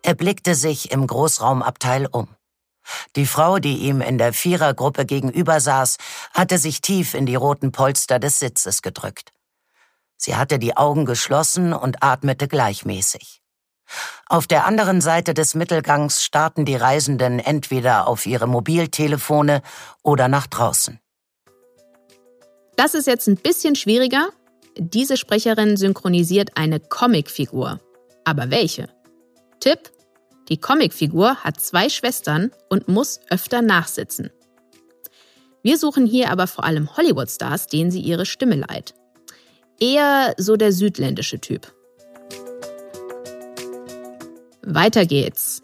Er 0.02 0.14
blickte 0.14 0.54
sich 0.54 0.92
im 0.92 1.06
Großraumabteil 1.06 2.06
um. 2.06 2.28
Die 3.16 3.26
Frau, 3.26 3.58
die 3.58 3.78
ihm 3.78 4.00
in 4.00 4.18
der 4.18 4.32
Vierergruppe 4.32 5.06
gegenüber 5.06 5.58
saß, 5.58 5.96
hatte 6.32 6.58
sich 6.58 6.80
tief 6.82 7.14
in 7.14 7.26
die 7.26 7.34
roten 7.34 7.72
Polster 7.72 8.18
des 8.18 8.38
Sitzes 8.38 8.82
gedrückt. 8.82 9.32
Sie 10.16 10.36
hatte 10.36 10.58
die 10.58 10.76
Augen 10.76 11.04
geschlossen 11.04 11.72
und 11.72 12.02
atmete 12.02 12.48
gleichmäßig. 12.48 13.42
Auf 14.28 14.46
der 14.46 14.66
anderen 14.66 15.00
Seite 15.00 15.34
des 15.34 15.54
Mittelgangs 15.54 16.24
starrten 16.24 16.64
die 16.64 16.74
Reisenden 16.76 17.38
entweder 17.38 18.08
auf 18.08 18.26
ihre 18.26 18.46
Mobiltelefone 18.46 19.62
oder 20.02 20.28
nach 20.28 20.46
draußen. 20.46 20.98
Das 22.76 22.94
ist 22.94 23.06
jetzt 23.06 23.28
ein 23.28 23.36
bisschen 23.36 23.76
schwieriger. 23.76 24.30
Diese 24.76 25.16
Sprecherin 25.16 25.76
synchronisiert 25.76 26.56
eine 26.56 26.80
Comicfigur. 26.80 27.80
Aber 28.24 28.50
welche? 28.50 28.88
Tipp: 29.60 29.92
die 30.48 30.58
Comicfigur 30.58 31.36
hat 31.36 31.60
zwei 31.60 31.88
Schwestern 31.88 32.50
und 32.68 32.88
muss 32.88 33.20
öfter 33.30 33.62
nachsitzen. 33.62 34.30
Wir 35.62 35.78
suchen 35.78 36.06
hier 36.06 36.30
aber 36.30 36.46
vor 36.46 36.64
allem 36.64 36.96
Hollywood-Stars, 36.96 37.66
denen 37.66 37.90
sie 37.90 38.00
ihre 38.00 38.26
Stimme 38.26 38.54
leiht. 38.54 38.94
Eher 39.78 40.34
so 40.38 40.56
der 40.56 40.72
südländische 40.72 41.40
Typ. 41.40 41.72
Weiter 44.62 45.06
geht's. 45.06 45.62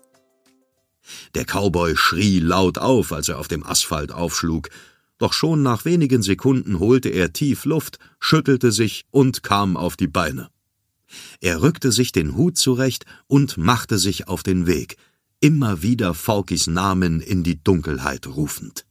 Der 1.35 1.45
Cowboy 1.45 1.97
schrie 1.97 2.39
laut 2.39 2.79
auf, 2.79 3.13
als 3.13 3.29
er 3.29 3.39
auf 3.39 3.49
dem 3.49 3.65
Asphalt 3.65 4.13
aufschlug, 4.13 4.69
doch 5.19 5.33
schon 5.33 5.63
nach 5.63 5.85
wenigen 5.85 6.23
Sekunden 6.23 6.79
holte 6.79 7.09
er 7.09 7.33
tief 7.33 7.65
Luft, 7.65 7.99
schüttelte 8.19 8.73
sich 8.73 9.05
und 9.11 9.43
kam 9.43 9.77
auf 9.77 9.97
die 9.97 10.09
Beine. 10.09 10.49
Er 11.41 11.63
rückte 11.63 11.93
sich 11.93 12.13
den 12.13 12.37
Hut 12.37 12.59
zurecht 12.59 13.05
und 13.27 13.57
machte 13.57 13.99
sich 13.99 14.29
auf 14.29 14.43
den 14.43 14.67
Weg, 14.67 14.97
immer 15.41 15.83
wieder 15.83 16.15
Falkis 16.15 16.67
Namen 16.67 17.21
in 17.21 17.43
die 17.43 17.63
Dunkelheit 17.63 18.27
rufend. 18.27 18.85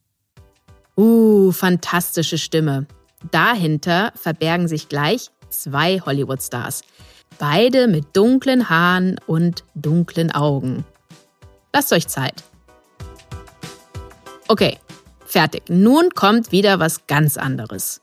Uh, 0.97 1.51
fantastische 1.51 2.37
Stimme. 2.37 2.87
Dahinter 3.29 4.11
verbergen 4.15 4.67
sich 4.67 4.89
gleich 4.89 5.29
zwei 5.49 5.99
Hollywood-Stars. 5.99 6.81
Beide 7.37 7.87
mit 7.87 8.15
dunklen 8.15 8.69
Haaren 8.69 9.19
und 9.27 9.63
dunklen 9.75 10.31
Augen. 10.31 10.85
Lasst 11.73 11.93
euch 11.93 12.07
Zeit. 12.07 12.43
Okay, 14.47 14.77
fertig. 15.25 15.63
Nun 15.69 16.09
kommt 16.09 16.51
wieder 16.51 16.79
was 16.79 17.07
ganz 17.07 17.37
anderes. 17.37 18.01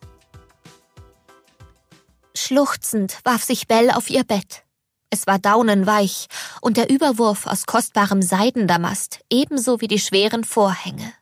Schluchzend 2.34 3.18
warf 3.24 3.42
sich 3.42 3.66
Belle 3.66 3.96
auf 3.96 4.08
ihr 4.08 4.24
Bett. 4.24 4.62
Es 5.10 5.26
war 5.26 5.38
daunenweich 5.38 6.26
und 6.60 6.76
der 6.76 6.90
Überwurf 6.90 7.46
aus 7.46 7.66
kostbarem 7.66 8.22
Seidendamast 8.22 9.20
ebenso 9.30 9.80
wie 9.80 9.88
die 9.88 9.98
schweren 9.98 10.44
Vorhänge. 10.44 11.12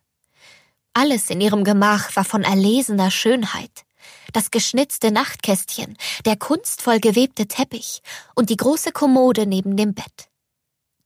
Alles 0.93 1.31
in 1.31 1.41
ihrem 1.41 1.65
Gemach 1.65 2.15
war 2.17 2.25
von 2.25 2.43
erlesener 2.43 3.11
Schönheit. 3.11 3.86
Das 4.33 4.51
geschnitzte 4.51 5.11
Nachtkästchen, 5.11 5.97
der 6.25 6.37
kunstvoll 6.37 7.01
gewebte 7.01 7.47
Teppich 7.47 8.03
und 8.35 8.51
die 8.51 8.57
große 8.57 8.93
Kommode 8.93 9.47
neben 9.47 9.77
dem 9.77 9.95
Bett. 9.95 10.29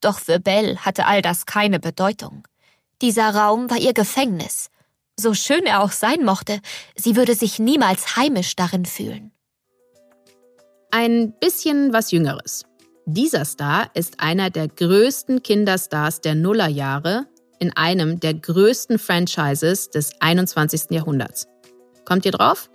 Doch 0.01 0.19
für 0.19 0.41
Belle 0.41 0.79
hatte 0.79 1.07
all 1.07 1.23
das 1.23 1.47
keine 1.47 1.81
Bedeutung. 1.81 2.47
Dieser 3.03 3.35
Raum 3.35 3.71
war 3.71 3.79
ihr 3.79 3.93
Gefängnis. 3.93 4.71
So 5.19 5.35
schön 5.35 5.65
er 5.65 5.83
auch 5.83 5.93
sein 5.93 6.25
mochte, 6.25 6.61
sie 6.97 7.17
würde 7.17 7.35
sich 7.35 7.59
niemals 7.59 8.17
heimisch 8.17 8.57
darin 8.57 8.87
fühlen. 8.87 9.33
Ein 10.91 11.33
bisschen 11.39 11.93
was 11.93 12.11
Jüngeres. 12.11 12.65
Dieser 13.07 13.45
Star 13.45 13.91
ist 13.95 14.21
einer 14.21 14.51
der 14.51 14.69
größten 14.69 15.43
Kinderstars 15.43 16.21
der 16.21 16.35
Nullerjahre 16.35 17.27
in 17.59 17.77
einem 17.77 18.19
der 18.19 18.35
größten 18.35 18.99
Franchises 18.99 19.91
des 19.91 20.13
21. 20.21 20.91
Jahrhunderts. 20.91 21.47
Kommt 22.05 22.25
ihr 22.25 22.33
drauf? 22.33 22.71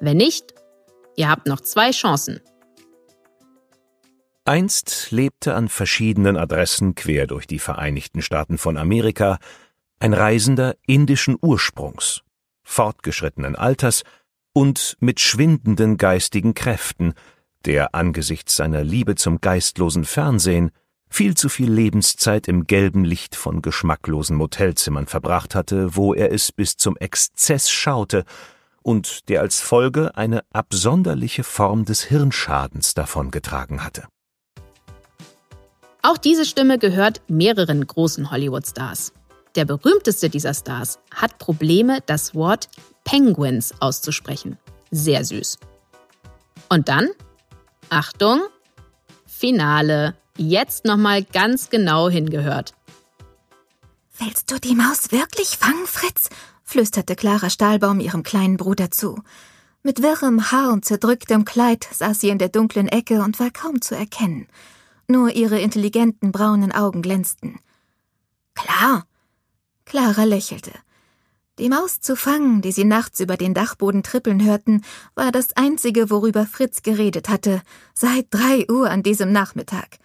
Wenn 0.00 0.16
nicht, 0.16 0.52
ihr 1.16 1.28
habt 1.28 1.46
noch 1.46 1.60
zwei 1.60 1.90
Chancen. 1.90 2.40
Einst 4.44 5.12
lebte 5.12 5.54
an 5.54 5.68
verschiedenen 5.68 6.36
Adressen 6.36 6.96
quer 6.96 7.28
durch 7.28 7.46
die 7.46 7.60
Vereinigten 7.60 8.22
Staaten 8.22 8.58
von 8.58 8.76
Amerika 8.76 9.38
ein 10.00 10.14
Reisender 10.14 10.74
indischen 10.84 11.36
Ursprungs, 11.40 12.22
fortgeschrittenen 12.64 13.54
Alters 13.54 14.02
und 14.52 14.96
mit 14.98 15.20
schwindenden 15.20 15.96
geistigen 15.96 16.54
Kräften, 16.54 17.14
der 17.64 17.94
angesichts 17.94 18.56
seiner 18.56 18.82
Liebe 18.82 19.14
zum 19.14 19.40
geistlosen 19.40 20.04
Fernsehen 20.04 20.72
viel 21.12 21.36
zu 21.36 21.48
viel 21.48 21.70
Lebenszeit 21.70 22.48
im 22.48 22.66
gelben 22.66 23.04
Licht 23.04 23.36
von 23.36 23.60
geschmacklosen 23.60 24.36
Motelzimmern 24.36 25.06
verbracht 25.06 25.54
hatte, 25.54 25.94
wo 25.94 26.14
er 26.14 26.32
es 26.32 26.52
bis 26.52 26.76
zum 26.76 26.96
Exzess 26.96 27.70
schaute 27.70 28.24
und 28.82 29.28
der 29.28 29.42
als 29.42 29.60
Folge 29.60 30.16
eine 30.16 30.42
absonderliche 30.52 31.44
Form 31.44 31.84
des 31.84 32.02
Hirnschadens 32.04 32.94
davongetragen 32.94 33.84
hatte. 33.84 34.08
Auch 36.02 36.18
diese 36.18 36.44
Stimme 36.44 36.78
gehört 36.78 37.20
mehreren 37.28 37.86
großen 37.86 38.30
Hollywood-Stars. 38.30 39.12
Der 39.54 39.66
berühmteste 39.66 40.30
dieser 40.30 40.54
Stars 40.54 40.98
hat 41.14 41.38
Probleme, 41.38 41.98
das 42.06 42.34
Wort 42.34 42.68
Penguins 43.04 43.74
auszusprechen. 43.80 44.58
Sehr 44.90 45.24
süß. 45.24 45.58
Und 46.70 46.88
dann, 46.88 47.10
Achtung, 47.90 48.40
Finale. 49.26 50.14
Jetzt 50.36 50.84
nochmal 50.84 51.22
ganz 51.24 51.70
genau 51.70 52.08
hingehört. 52.08 52.74
Willst 54.18 54.50
du 54.50 54.58
die 54.58 54.74
Maus 54.74 55.12
wirklich 55.12 55.58
fangen, 55.58 55.86
Fritz? 55.86 56.28
flüsterte 56.64 57.16
Clara 57.16 57.50
Stahlbaum 57.50 58.00
ihrem 58.00 58.22
kleinen 58.22 58.56
Bruder 58.56 58.90
zu. 58.90 59.22
Mit 59.82 60.00
wirrem 60.00 60.52
Haar 60.52 60.72
und 60.72 60.84
zerdrücktem 60.84 61.44
Kleid 61.44 61.88
saß 61.92 62.20
sie 62.20 62.28
in 62.28 62.38
der 62.38 62.48
dunklen 62.48 62.88
Ecke 62.88 63.22
und 63.22 63.40
war 63.40 63.50
kaum 63.50 63.82
zu 63.82 63.94
erkennen. 63.94 64.46
Nur 65.08 65.32
ihre 65.32 65.60
intelligenten 65.60 66.32
braunen 66.32 66.72
Augen 66.72 67.02
glänzten. 67.02 67.58
Klar. 68.54 69.06
Clara 69.84 70.24
lächelte. 70.24 70.72
Die 71.58 71.68
Maus 71.68 72.00
zu 72.00 72.16
fangen, 72.16 72.62
die 72.62 72.72
sie 72.72 72.84
nachts 72.84 73.20
über 73.20 73.36
den 73.36 73.52
Dachboden 73.52 74.02
trippeln 74.02 74.42
hörten, 74.42 74.82
war 75.14 75.32
das 75.32 75.54
einzige, 75.56 76.08
worüber 76.08 76.46
Fritz 76.46 76.82
geredet 76.82 77.28
hatte, 77.28 77.60
seit 77.92 78.26
drei 78.30 78.66
Uhr 78.70 78.88
an 78.88 79.02
diesem 79.02 79.32
Nachmittag. 79.32 79.98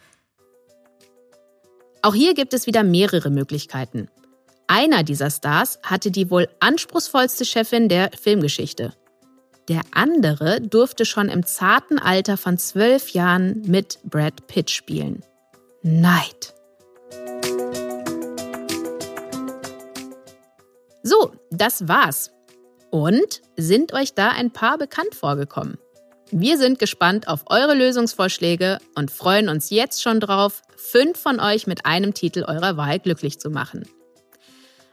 Auch 2.07 2.15
hier 2.15 2.35
gibt 2.35 2.53
es 2.53 2.67
wieder 2.67 2.85
mehrere 2.85 3.29
Möglichkeiten. 3.29 4.07
Einer 4.65 5.03
dieser 5.03 5.29
Stars 5.29 5.77
hatte 5.83 6.09
die 6.09 6.31
wohl 6.31 6.47
anspruchsvollste 6.61 7.43
Chefin 7.43 7.89
der 7.89 8.11
Filmgeschichte. 8.17 8.93
Der 9.67 9.81
andere 9.91 10.61
durfte 10.61 11.03
schon 11.03 11.27
im 11.27 11.45
zarten 11.45 11.99
Alter 11.99 12.37
von 12.37 12.57
zwölf 12.57 13.09
Jahren 13.09 13.61
mit 13.65 13.99
Brad 14.05 14.47
Pitt 14.47 14.71
spielen. 14.71 15.21
Neid. 15.81 16.53
So, 21.03 21.33
das 21.51 21.89
war's. 21.89 22.31
Und 22.89 23.41
sind 23.57 23.91
euch 23.91 24.13
da 24.13 24.29
ein 24.29 24.51
paar 24.51 24.77
bekannt 24.77 25.13
vorgekommen? 25.13 25.77
Wir 26.31 26.57
sind 26.57 26.77
gespannt 26.77 27.29
auf 27.29 27.45
eure 27.47 27.73
Lösungsvorschläge 27.73 28.79
und 28.95 29.11
freuen 29.11 29.47
uns 29.47 29.69
jetzt 29.69 30.01
schon 30.03 30.19
drauf, 30.19 30.61
fünf 30.75 31.17
von 31.17 31.39
euch 31.39 31.67
mit 31.67 31.85
einem 31.85 32.13
Titel 32.13 32.43
eurer 32.45 32.75
Wahl 32.75 32.99
glücklich 32.99 33.39
zu 33.39 33.49
machen. 33.49 33.87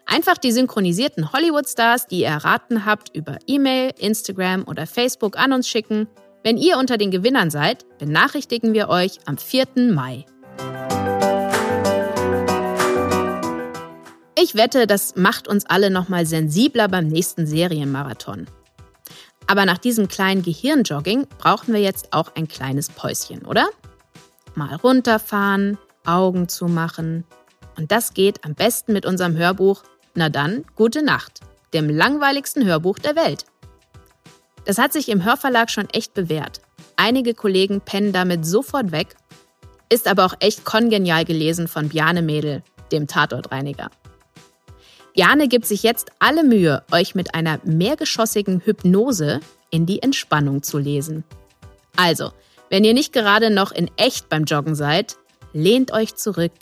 Einfach 0.06 0.38
die 0.38 0.52
synchronisierten 0.52 1.32
Hollywood-Stars, 1.32 2.06
die 2.06 2.20
ihr 2.20 2.28
erraten 2.28 2.84
habt, 2.84 3.16
über 3.16 3.38
E-Mail, 3.48 3.92
Instagram 3.98 4.64
oder 4.68 4.86
Facebook 4.86 5.36
an 5.36 5.52
uns 5.52 5.68
schicken. 5.68 6.06
Wenn 6.44 6.56
ihr 6.56 6.78
unter 6.78 6.98
den 6.98 7.10
Gewinnern 7.10 7.50
seid, 7.50 7.84
benachrichtigen 7.98 8.72
wir 8.72 8.88
euch 8.88 9.18
am 9.24 9.36
4. 9.36 9.66
Mai. 9.92 10.26
Ich 14.40 14.54
wette, 14.54 14.86
das 14.86 15.16
macht 15.16 15.48
uns 15.48 15.66
alle 15.66 15.90
nochmal 15.90 16.26
sensibler 16.26 16.86
beim 16.86 17.08
nächsten 17.08 17.46
Serienmarathon. 17.46 18.46
Aber 19.46 19.66
nach 19.66 19.78
diesem 19.78 20.08
kleinen 20.08 20.42
Gehirnjogging 20.42 21.26
brauchen 21.38 21.74
wir 21.74 21.80
jetzt 21.80 22.12
auch 22.12 22.34
ein 22.34 22.48
kleines 22.48 22.88
Päuschen, 22.88 23.44
oder? 23.44 23.68
Mal 24.54 24.74
runterfahren, 24.76 25.78
Augen 26.06 26.48
zumachen. 26.48 27.24
Und 27.76 27.92
das 27.92 28.14
geht 28.14 28.44
am 28.44 28.54
besten 28.54 28.92
mit 28.92 29.06
unserem 29.06 29.36
Hörbuch 29.36 29.82
Na 30.14 30.28
dann, 30.28 30.64
gute 30.76 31.02
Nacht, 31.02 31.40
dem 31.72 31.88
langweiligsten 31.88 32.64
Hörbuch 32.64 32.98
der 32.98 33.16
Welt. 33.16 33.44
Das 34.64 34.78
hat 34.78 34.92
sich 34.92 35.08
im 35.08 35.24
Hörverlag 35.24 35.70
schon 35.70 35.90
echt 35.90 36.14
bewährt. 36.14 36.60
Einige 36.96 37.34
Kollegen 37.34 37.80
pennen 37.80 38.12
damit 38.12 38.46
sofort 38.46 38.92
weg, 38.92 39.16
ist 39.90 40.08
aber 40.08 40.24
auch 40.24 40.34
echt 40.40 40.64
kongenial 40.64 41.24
gelesen 41.24 41.68
von 41.68 41.88
Bjane 41.88 42.22
Mädel, 42.22 42.62
dem 42.92 43.06
Tatortreiniger. 43.06 43.90
Jane 45.16 45.46
gibt 45.46 45.64
sich 45.64 45.84
jetzt 45.84 46.10
alle 46.18 46.42
Mühe, 46.42 46.82
euch 46.90 47.14
mit 47.14 47.36
einer 47.36 47.60
mehrgeschossigen 47.64 48.60
Hypnose 48.60 49.38
in 49.70 49.86
die 49.86 50.02
Entspannung 50.02 50.64
zu 50.64 50.76
lesen. 50.76 51.22
Also, 51.94 52.32
wenn 52.68 52.82
ihr 52.82 52.94
nicht 52.94 53.12
gerade 53.12 53.50
noch 53.50 53.70
in 53.70 53.88
echt 53.96 54.28
beim 54.28 54.44
Joggen 54.44 54.74
seid, 54.74 55.16
lehnt 55.52 55.92
euch 55.92 56.16
zurück 56.16 56.52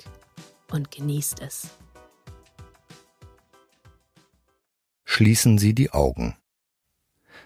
und 0.70 0.90
genießt 0.90 1.40
es. 1.40 1.70
Schließen 5.04 5.56
Sie 5.56 5.74
die 5.74 5.90
Augen. 5.90 6.36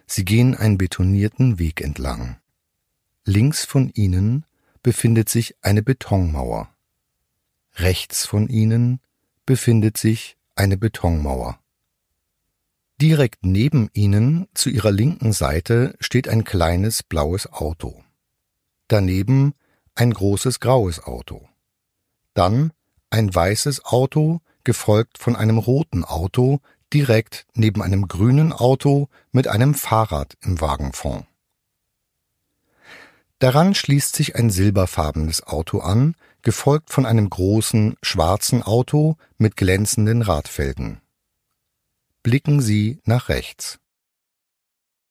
Sie 0.07 0.25
gehen 0.25 0.57
einen 0.57 0.77
betonierten 0.77 1.61
Weg 1.61 1.81
entlang. 1.81 2.41
Links 3.25 3.65
von 3.65 3.91
Ihnen 3.95 4.45
befindet 4.83 5.29
sich 5.29 5.55
eine 5.63 5.83
Betonmauer. 5.83 6.69
Rechts 7.77 8.27
von 8.27 8.49
Ihnen 8.49 9.01
befindet 9.45 9.97
sich 9.97 10.37
eine 10.57 10.77
Betonmauer. 10.77 11.59
Direkt 13.01 13.45
neben 13.45 13.91
ihnen, 13.93 14.49
zu 14.55 14.71
ihrer 14.71 14.91
linken 14.91 15.33
Seite, 15.33 15.95
steht 16.01 16.29
ein 16.29 16.45
kleines 16.45 17.03
blaues 17.03 17.53
Auto. 17.53 18.03
Daneben 18.89 19.55
ein 19.95 20.13
großes 20.13 20.61
graues 20.61 21.05
Auto. 21.05 21.47
Dann 22.33 22.73
ein 23.11 23.35
weißes 23.35 23.85
Auto, 23.85 24.41
gefolgt 24.65 25.19
von 25.19 25.37
einem 25.37 25.59
roten 25.59 26.05
Auto, 26.05 26.61
direkt 26.93 27.47
neben 27.55 27.83
einem 27.83 28.09
grünen 28.09 28.53
Auto 28.53 29.09
mit 29.33 29.49
einem 29.49 29.75
Fahrrad 29.75 30.37
im 30.41 30.61
Wagenfond. 30.61 31.27
Daran 33.39 33.75
schließt 33.75 34.17
sich 34.17 34.37
ein 34.37 34.49
silberfarbenes 34.49 35.47
Auto 35.47 35.81
an, 35.81 36.15
gefolgt 36.41 36.91
von 36.91 37.05
einem 37.05 37.29
großen, 37.29 37.97
schwarzen 38.03 38.63
Auto 38.63 39.17
mit 39.37 39.57
glänzenden 39.57 40.23
Radfelgen. 40.23 41.03
Blicken 42.23 42.61
Sie 42.63 42.99
nach 43.05 43.29
rechts. 43.29 43.79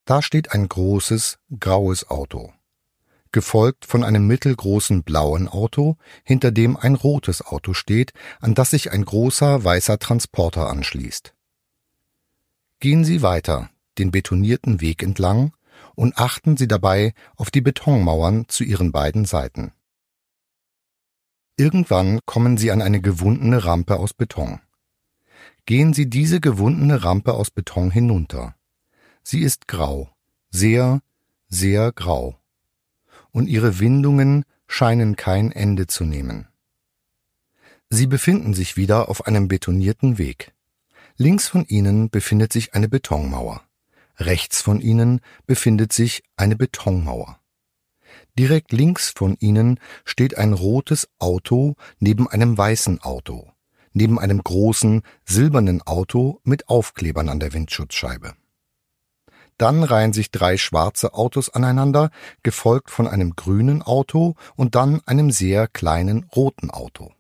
Da 0.05 0.21
steht 0.21 0.51
ein 0.53 0.67
großes, 0.67 1.39
graues 1.59 2.09
Auto, 2.09 2.51
gefolgt 3.31 3.85
von 3.85 4.03
einem 4.03 4.25
mittelgroßen 4.27 5.03
blauen 5.03 5.47
Auto, 5.47 5.97
hinter 6.23 6.51
dem 6.51 6.77
ein 6.77 6.95
rotes 6.95 7.45
Auto 7.45 7.73
steht, 7.73 8.13
an 8.39 8.55
das 8.55 8.71
sich 8.71 8.91
ein 8.91 9.05
großer 9.05 9.63
weißer 9.63 9.99
Transporter 9.99 10.67
anschließt. 10.69 11.35
Gehen 12.79 13.03
Sie 13.03 13.21
weiter, 13.21 13.69
den 13.97 14.11
betonierten 14.11 14.81
Weg 14.81 15.01
entlang, 15.01 15.53
und 15.95 16.17
achten 16.17 16.58
Sie 16.58 16.67
dabei 16.67 17.13
auf 17.36 17.51
die 17.51 17.62
Betonmauern 17.62 18.45
zu 18.47 18.63
Ihren 18.63 18.91
beiden 18.91 19.25
Seiten. 19.25 19.71
Irgendwann 21.58 22.19
kommen 22.25 22.58
Sie 22.58 22.71
an 22.71 22.81
eine 22.81 23.01
gewundene 23.01 23.63
Rampe 23.63 23.97
aus 23.97 24.13
Beton. 24.13 24.60
Gehen 25.65 25.93
Sie 25.93 26.10
diese 26.10 26.41
gewundene 26.41 27.03
Rampe 27.03 27.34
aus 27.34 27.49
Beton 27.49 27.89
hinunter. 27.91 28.55
Sie 29.23 29.39
ist 29.41 29.67
grau, 29.67 30.10
sehr, 30.51 31.01
sehr 31.47 31.91
grau. 31.91 32.38
Und 33.31 33.47
ihre 33.47 33.79
Windungen 33.79 34.45
scheinen 34.67 35.15
kein 35.15 35.51
Ende 35.51 35.88
zu 35.88 36.05
nehmen. 36.05 36.47
Sie 37.89 38.08
befinden 38.08 38.53
sich 38.53 38.77
wieder 38.77 39.10
auf 39.10 39.25
einem 39.25 39.47
betonierten 39.47 40.17
Weg. 40.17 40.53
Links 41.17 41.47
von 41.47 41.65
ihnen 41.65 42.10
befindet 42.10 42.51
sich 42.51 42.73
eine 42.73 42.89
Betonmauer. 42.89 43.64
Rechts 44.17 44.62
von 44.62 44.80
ihnen 44.80 45.21
befindet 45.45 45.93
sich 45.93 46.23
eine 46.38 46.56
Betonmauer. 46.56 47.39
Direkt 48.38 48.71
links 48.71 49.10
von 49.15 49.36
ihnen 49.39 49.80
steht 50.04 50.38
ein 50.38 50.54
rotes 50.54 51.08
Auto 51.19 51.75
neben 51.99 52.28
einem 52.28 52.58
weißen 52.58 53.01
Auto, 53.01 53.51
neben 53.93 54.19
einem 54.19 54.43
großen 54.43 55.04
silbernen 55.25 55.82
Auto 55.82 56.39
mit 56.43 56.69
Aufklebern 56.69 57.30
an 57.30 57.39
der 57.39 57.54
Windschutzscheibe. 57.54 58.34
Dann 59.58 59.84
reihen 59.84 60.12
sich 60.12 60.32
drei 60.32 60.58
schwarze 60.58 61.13
Autos 61.13 61.49
aneinander, 61.49 62.10
gefolgt 62.43 62.91
von 62.91 63.08
einem 63.08 63.38
grünen 63.38 63.82
Auto 63.82 64.36
und 64.56 64.75
dann 64.75 65.01
einem 65.06 65.32
sehr 65.32 65.67
kleinen 65.69 66.25
roten 66.36 66.69
Auto. 66.69 67.14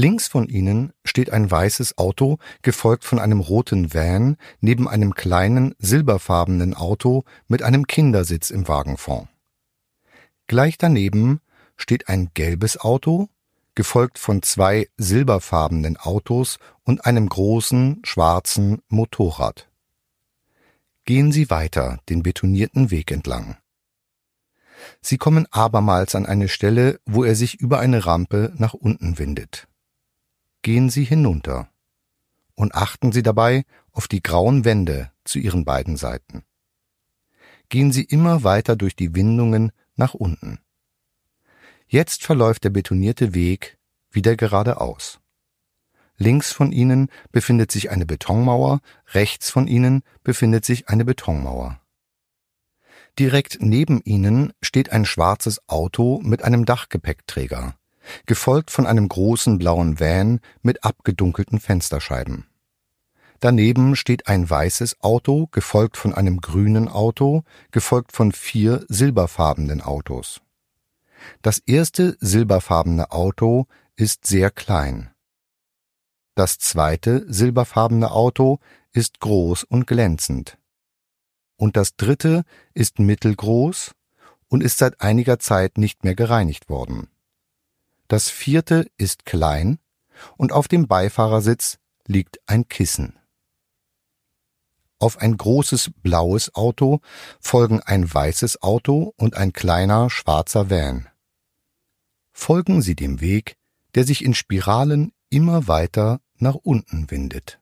Links 0.00 0.28
von 0.28 0.48
ihnen 0.48 0.92
steht 1.04 1.30
ein 1.30 1.50
weißes 1.50 1.98
Auto, 1.98 2.38
gefolgt 2.62 3.02
von 3.02 3.18
einem 3.18 3.40
roten 3.40 3.92
Van, 3.92 4.36
neben 4.60 4.88
einem 4.88 5.12
kleinen 5.12 5.74
silberfarbenen 5.80 6.74
Auto 6.74 7.24
mit 7.48 7.64
einem 7.64 7.88
Kindersitz 7.88 8.50
im 8.50 8.68
Wagenfond. 8.68 9.28
Gleich 10.46 10.78
daneben 10.78 11.40
steht 11.76 12.08
ein 12.08 12.30
gelbes 12.32 12.78
Auto, 12.78 13.28
gefolgt 13.74 14.20
von 14.20 14.40
zwei 14.42 14.88
silberfarbenen 14.98 15.96
Autos 15.96 16.60
und 16.84 17.04
einem 17.04 17.28
großen 17.28 18.00
schwarzen 18.04 18.80
Motorrad. 18.86 19.68
Gehen 21.06 21.32
Sie 21.32 21.50
weiter 21.50 21.98
den 22.08 22.22
betonierten 22.22 22.92
Weg 22.92 23.10
entlang. 23.10 23.56
Sie 25.00 25.18
kommen 25.18 25.46
abermals 25.50 26.14
an 26.14 26.24
eine 26.24 26.46
Stelle, 26.46 27.00
wo 27.04 27.24
er 27.24 27.34
sich 27.34 27.56
über 27.58 27.80
eine 27.80 28.06
Rampe 28.06 28.52
nach 28.56 28.74
unten 28.74 29.18
windet. 29.18 29.67
Gehen 30.62 30.90
Sie 30.90 31.04
hinunter 31.04 31.70
und 32.54 32.74
achten 32.74 33.12
Sie 33.12 33.22
dabei 33.22 33.64
auf 33.92 34.08
die 34.08 34.22
grauen 34.22 34.64
Wände 34.64 35.12
zu 35.24 35.38
Ihren 35.38 35.64
beiden 35.64 35.96
Seiten. 35.96 36.42
Gehen 37.68 37.92
Sie 37.92 38.04
immer 38.04 38.42
weiter 38.44 38.76
durch 38.76 38.96
die 38.96 39.14
Windungen 39.14 39.72
nach 39.94 40.14
unten. 40.14 40.58
Jetzt 41.86 42.24
verläuft 42.24 42.64
der 42.64 42.70
betonierte 42.70 43.34
Weg 43.34 43.78
wieder 44.10 44.36
geradeaus. 44.36 45.20
Links 46.16 46.50
von 46.50 46.72
Ihnen 46.72 47.08
befindet 47.30 47.70
sich 47.70 47.90
eine 47.90 48.04
Betonmauer, 48.04 48.80
rechts 49.12 49.50
von 49.50 49.68
Ihnen 49.68 50.02
befindet 50.24 50.64
sich 50.64 50.88
eine 50.88 51.04
Betonmauer. 51.04 51.80
Direkt 53.18 53.58
neben 53.60 54.00
Ihnen 54.02 54.52
steht 54.60 54.90
ein 54.90 55.04
schwarzes 55.04 55.60
Auto 55.68 56.20
mit 56.22 56.42
einem 56.42 56.64
Dachgepäckträger, 56.64 57.77
gefolgt 58.26 58.70
von 58.70 58.86
einem 58.86 59.08
großen 59.08 59.58
blauen 59.58 60.00
Van 60.00 60.40
mit 60.62 60.84
abgedunkelten 60.84 61.60
Fensterscheiben. 61.60 62.46
Daneben 63.40 63.94
steht 63.94 64.26
ein 64.26 64.48
weißes 64.48 65.00
Auto, 65.00 65.46
gefolgt 65.52 65.96
von 65.96 66.12
einem 66.12 66.40
grünen 66.40 66.88
Auto, 66.88 67.44
gefolgt 67.70 68.12
von 68.12 68.32
vier 68.32 68.84
silberfarbenen 68.88 69.80
Autos. 69.80 70.40
Das 71.42 71.58
erste 71.58 72.16
silberfarbene 72.20 73.12
Auto 73.12 73.66
ist 73.96 74.26
sehr 74.26 74.50
klein. 74.50 75.10
Das 76.34 76.58
zweite 76.58 77.26
silberfarbene 77.32 78.10
Auto 78.10 78.58
ist 78.92 79.20
groß 79.20 79.64
und 79.64 79.86
glänzend. 79.86 80.58
Und 81.56 81.76
das 81.76 81.96
dritte 81.96 82.44
ist 82.74 82.98
mittelgroß 83.00 83.92
und 84.48 84.62
ist 84.62 84.78
seit 84.78 85.00
einiger 85.00 85.38
Zeit 85.38 85.78
nicht 85.78 86.04
mehr 86.04 86.14
gereinigt 86.14 86.68
worden. 86.68 87.08
Das 88.08 88.30
vierte 88.30 88.90
ist 88.96 89.26
klein 89.26 89.78
und 90.38 90.52
auf 90.52 90.66
dem 90.66 90.88
Beifahrersitz 90.88 91.78
liegt 92.06 92.40
ein 92.46 92.66
Kissen. 92.66 93.18
Auf 94.98 95.18
ein 95.18 95.36
großes 95.36 95.90
blaues 96.02 96.54
Auto 96.54 97.00
folgen 97.38 97.80
ein 97.80 98.12
weißes 98.12 98.62
Auto 98.62 99.12
und 99.16 99.36
ein 99.36 99.52
kleiner 99.52 100.10
schwarzer 100.10 100.70
Van. 100.70 101.06
Folgen 102.32 102.82
Sie 102.82 102.96
dem 102.96 103.20
Weg, 103.20 103.56
der 103.94 104.04
sich 104.04 104.24
in 104.24 104.34
Spiralen 104.34 105.12
immer 105.28 105.68
weiter 105.68 106.20
nach 106.36 106.54
unten 106.54 107.10
windet. 107.10 107.60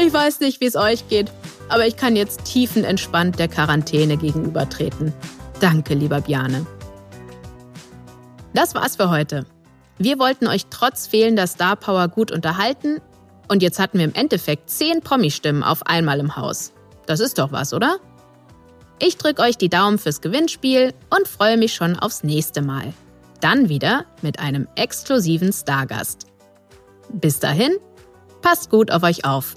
Ich 0.00 0.12
weiß 0.12 0.40
nicht, 0.40 0.60
wie 0.60 0.66
es 0.66 0.74
euch 0.74 1.08
geht, 1.08 1.30
aber 1.68 1.86
ich 1.86 1.96
kann 1.96 2.16
jetzt 2.16 2.44
tiefenentspannt 2.44 3.38
der 3.38 3.48
Quarantäne 3.48 4.16
gegenübertreten. 4.16 5.12
Danke, 5.60 5.94
lieber 5.94 6.20
Bjane. 6.20 6.66
Das 8.54 8.74
war's 8.74 8.96
für 8.96 9.10
heute. 9.10 9.46
Wir 9.98 10.18
wollten 10.18 10.46
euch 10.46 10.66
trotz 10.70 11.06
fehlender 11.06 11.46
Star 11.46 11.76
Power 11.76 12.08
gut 12.08 12.30
unterhalten 12.30 13.00
und 13.48 13.62
jetzt 13.62 13.78
hatten 13.78 13.98
wir 13.98 14.04
im 14.04 14.14
Endeffekt 14.14 14.70
zehn 14.70 15.00
Promi-Stimmen 15.00 15.62
auf 15.62 15.86
einmal 15.86 16.20
im 16.20 16.36
Haus. 16.36 16.72
Das 17.06 17.20
ist 17.20 17.38
doch 17.38 17.52
was, 17.52 17.72
oder? 17.72 17.98
Ich 18.98 19.16
drücke 19.16 19.42
euch 19.42 19.58
die 19.58 19.68
Daumen 19.68 19.98
fürs 19.98 20.20
Gewinnspiel 20.20 20.94
und 21.10 21.26
freue 21.26 21.56
mich 21.56 21.74
schon 21.74 21.98
aufs 21.98 22.22
nächste 22.22 22.62
Mal. 22.62 22.92
Dann 23.40 23.68
wieder 23.68 24.04
mit 24.22 24.38
einem 24.38 24.68
exklusiven 24.76 25.52
Stargast. 25.52 26.26
Bis 27.12 27.40
dahin, 27.40 27.72
passt 28.40 28.70
gut 28.70 28.90
auf 28.90 29.02
euch 29.02 29.24
auf. 29.24 29.56